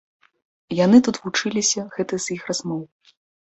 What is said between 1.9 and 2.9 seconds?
гэта з іх размоў.